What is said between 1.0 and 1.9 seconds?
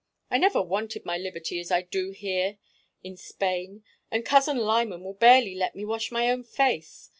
my liberty as I